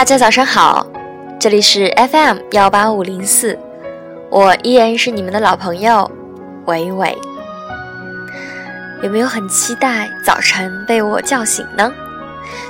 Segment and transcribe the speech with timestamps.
[0.00, 0.86] 大家早上好，
[1.38, 3.58] 这里是 FM 幺八五零四，
[4.30, 6.10] 我依然是你们的老朋友
[6.64, 7.18] 伟伟。
[9.02, 11.92] 有没有很期待早晨被我叫醒呢？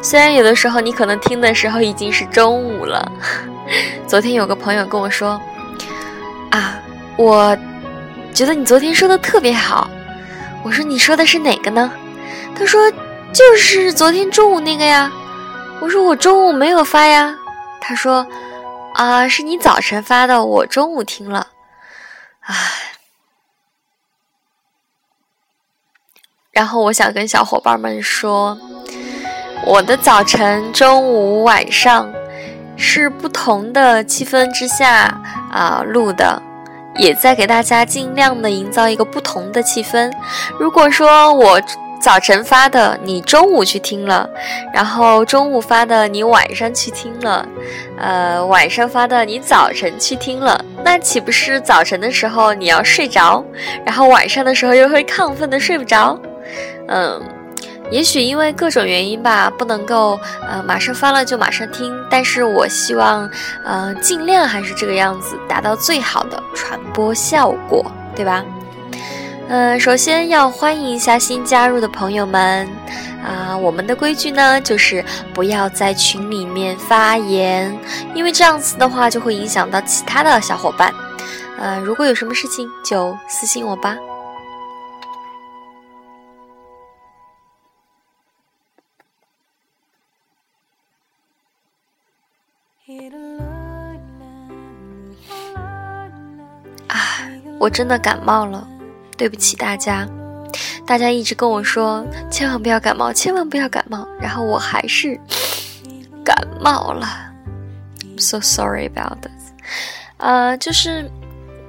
[0.00, 3.12] 虽然有的时候你可能听的时候已经是中午了。
[4.08, 5.38] 昨天有个朋友跟我说
[6.48, 6.80] ：“啊，
[7.18, 7.54] 我
[8.32, 9.90] 觉得你昨天说的特别好。”
[10.64, 11.92] 我说：“你说的是哪个呢？”
[12.58, 12.90] 他说
[13.34, 15.12] ：“就是昨天中午那个呀。”
[15.80, 17.34] 我说我中午没有发呀，
[17.80, 18.26] 他说，
[18.94, 21.46] 啊，是你早晨发的，我中午听了，
[22.40, 22.54] 唉。
[26.50, 28.58] 然后我想跟小伙伴们说，
[29.64, 32.12] 我的早晨、中午、晚上
[32.76, 35.20] 是不同的气氛之下
[35.52, 36.42] 啊录的，
[36.96, 40.12] 也在给大家尽量的营造一个不同的气氛。
[40.58, 41.60] 如果说我。
[42.00, 44.28] 早晨发的，你中午去听了；
[44.72, 47.44] 然后中午发的，你晚上去听了；
[47.98, 50.64] 呃，晚上发的，你早晨去听了。
[50.84, 53.44] 那岂不是早晨的时候你要睡着，
[53.84, 56.18] 然后晚上的时候又会亢奋的睡不着？
[56.86, 57.20] 嗯，
[57.90, 60.18] 也许因为各种原因吧，不能够
[60.48, 61.92] 呃马上发了就马上听。
[62.08, 63.28] 但是我希望，
[63.64, 68.44] 呃，尽量还是这个样子，达到最好的传播效果，对吧？
[69.50, 72.68] 嗯，首先要欢迎一下新加入的朋友们
[73.24, 73.56] 啊！
[73.56, 77.74] 我们的规矩呢，就是不要在群里面发言，
[78.14, 80.92] 因为这样子的话就会影响到其他的小伙伴。
[81.58, 83.96] 呃，如果有什么事情就私信我吧。
[96.88, 96.98] 啊，
[97.58, 98.68] 我真的感冒了。
[99.18, 100.08] 对不起大家，
[100.86, 105.20] 大家一直跟我说千万不要感冒，千万不要感冒，然后我还是
[106.24, 107.06] 感冒了。
[108.16, 109.52] So sorry about this。
[110.16, 111.10] 呃，就是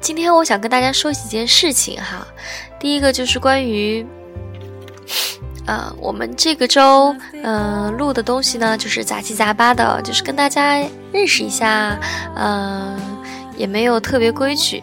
[0.00, 2.26] 今天我想跟大家说几件事情哈。
[2.80, 4.04] 第一个就是关于，
[5.66, 10.76] 呃，我们这个周嗯录的东西呢，就是杂七杂八的，就是跟大家
[11.12, 11.98] 认识一下，
[12.36, 12.98] 嗯，
[13.56, 14.82] 也没有特别规矩。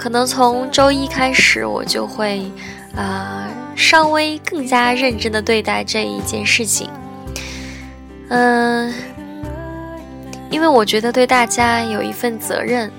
[0.00, 2.50] 可能从周一开始，我就会，
[2.96, 3.46] 啊，
[3.76, 6.88] 稍微更加认真的对待这一件事情。
[8.30, 8.90] 嗯，
[10.48, 12.90] 因为我觉得对大家有一份责任，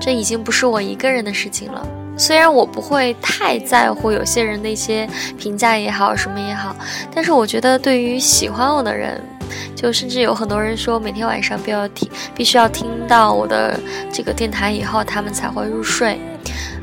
[0.00, 1.86] 这已经不是我一个人的事情了。
[2.16, 6.74] 虽然我不会太在乎有些人的一些评价也好，什么也好，
[7.14, 9.22] 但是我觉得对于喜欢我的人。
[9.74, 13.78] 就甚至有很多人说，每天晚上必要听，必须要听到我的
[14.12, 16.20] 这个电台以后，他们才会入睡。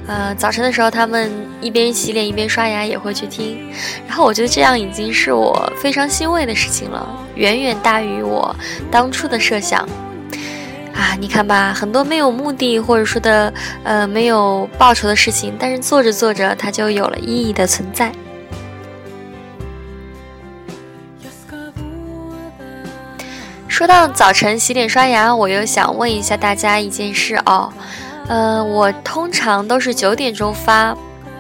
[0.08, 1.32] 呃，早晨的时候，他们
[1.62, 3.60] 一边洗脸一边刷牙也会去听。
[4.08, 8.56] 然后我觉得这样已经是我非常欣慰的事情了，远远大于我
[8.90, 9.88] 当初的设想。
[10.96, 13.54] 啊，你看吧，很多没有目的或者说的
[13.84, 18.12] 呃没有报酬的事情，但是做着做着，它就有了意义的存在。
[23.80, 27.72] 说到早晨洗脸刷牙，我又想问一下大家一件事哦，
[28.28, 30.94] 呃，我通常都是九点钟发，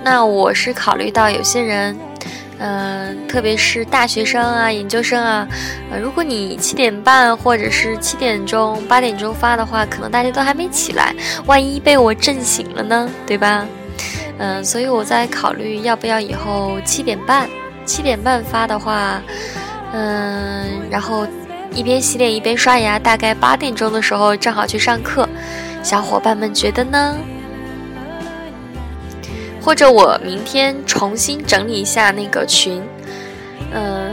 [0.05, 2.00] 那我是考虑到有些人，
[2.57, 5.45] 嗯，特别是大学生啊、研究生啊，
[5.91, 11.13] 呃，如果你七点半或者是七点钟、八点钟发的话，可能大家都还没起来，
[11.45, 13.66] 万一被我震醒了呢，对吧？
[14.38, 17.50] 嗯，所以我在考虑要不要以后七点半、
[17.85, 19.21] 七点半发的话，
[19.91, 21.27] 嗯，然后。
[21.74, 25.28] 一边洗脸一边刷牙，大概八点钟的时候正好去上课，
[25.81, 27.16] 小伙伴们觉得呢？
[29.62, 32.81] 或者我明天重新整理一下那个群，
[33.71, 34.12] 嗯，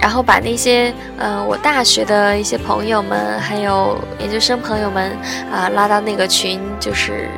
[0.00, 5.16] 然后把那些嗯我大学的一些朋友们，还有研究生朋友们
[5.52, 7.28] 啊拉到那个群，就是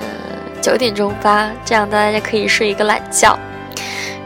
[0.00, 0.06] 嗯
[0.60, 3.38] 九点钟发，这样大家可以睡一个懒觉。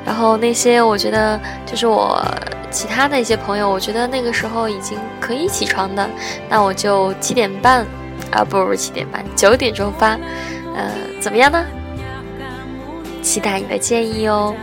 [0.04, 2.24] 然后那些我觉得就是我。
[2.72, 6.08] 其他的一些朋友，我觉得那个时候已经可以起床的，
[6.48, 7.84] 那我就七点半，
[8.30, 10.10] 啊，不如七点半，九点钟发，
[10.76, 10.88] 呃，
[11.20, 11.66] 怎么样呢？
[13.22, 14.54] 期待你的建议哦。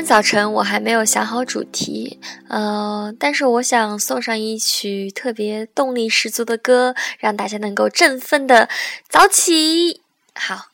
[0.00, 2.18] 天早晨我还没有想好主题，
[2.48, 8.70] 呃，但是我想送上一曲特别动力十足的歌，让大家能够振奋的
[9.10, 10.00] 早起。
[10.34, 10.68] 好，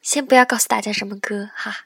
[0.00, 1.78] 先不要告诉大家什么歌哈。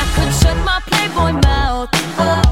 [0.00, 2.45] I could shut my playboy mouth.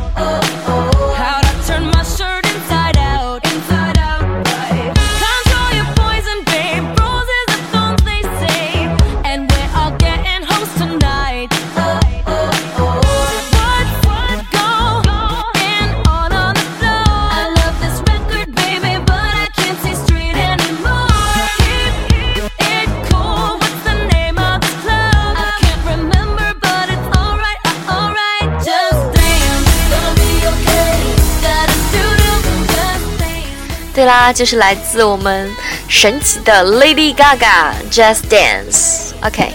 [34.05, 35.51] 啦，就是来自我们
[35.89, 39.13] 神奇的 Lady Gaga Just Dance。
[39.23, 39.53] OK，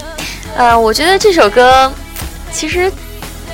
[0.58, 1.92] 呃，我觉得这首歌
[2.52, 2.92] 其实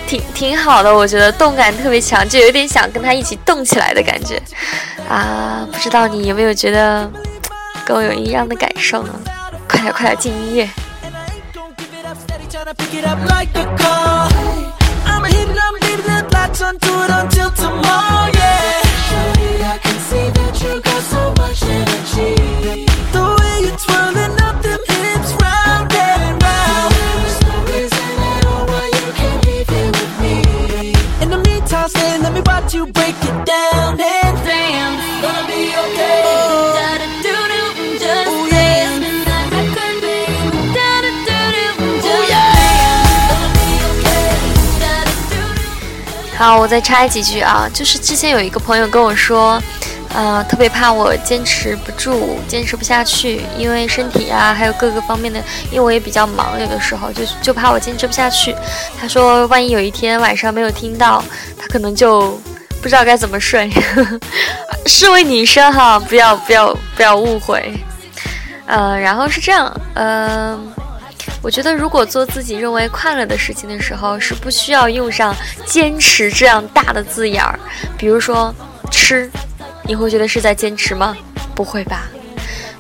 [0.08, 4.42] 挺挺好的，我觉得动感特别强，就有点想跟他一起动起来的感觉
[5.10, 5.68] 啊！
[5.72, 7.10] 不知道你有没有觉得
[7.86, 9.14] 跟我有一样的感受呢？
[9.68, 10.70] 快点快点进音乐。
[46.38, 49.62] 好，我再插几句啊，就是之前有一个朋友跟我说，
[50.14, 55.40] 呃，特别怕我坚持不住，坚持不下去，因为身体啊，还有各个方面的，
[55.72, 58.54] 因为我也比较忙，有的时候就就怕我坚持不下去。
[59.00, 61.24] 他说，万一有一天晚上没有听到，
[61.58, 62.38] 他可能就
[62.82, 63.70] 不知道该怎么睡。
[64.86, 67.74] 是位女生哈，不要不要不要误会。
[68.68, 70.74] 呃，然后是这样，嗯。
[71.42, 77.60] 我觉得，如果做自己认为快乐的事情的时候，是不需要用上“坚持”这样大的字眼儿。
[77.98, 78.54] 比如说
[78.90, 79.30] 吃，
[79.84, 81.16] 你会觉得是在坚持吗？
[81.54, 82.08] 不会吧。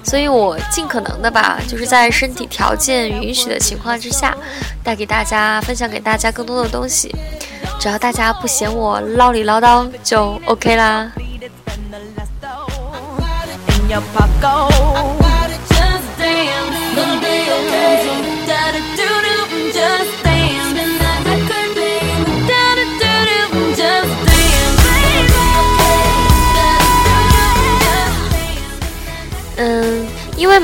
[0.03, 4.35] 所以我尽可能的吧，就是在身体条件允许的情况之下，
[4.83, 7.15] 带给大家、分享给大家更多的东西。
[7.85, 11.11] 只要大家不嫌我唠里唠叨，就 OK 啦。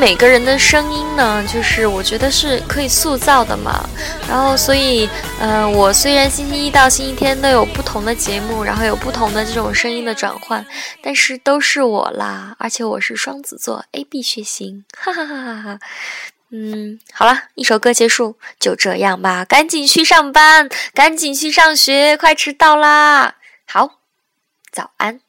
[0.02, 3.88] 每个人的声音呢，就是我觉得是可以塑造的嘛。
[4.28, 5.08] 然后，所以，
[5.40, 10.66] 呃，我虽然星期一到星期天都有不同的节目，然后有不同的这种声音的转换，
[11.04, 12.56] 但是都是我啦。
[12.58, 15.80] 而且我是双子座，A B 血型，哈哈哈哈哈。
[16.50, 23.36] 嗯，好了，一首歌结束，就这样吧，赶紧去上班，赶紧去上学，快迟到啦。
[23.68, 24.00] 好，
[24.72, 25.20] 早安。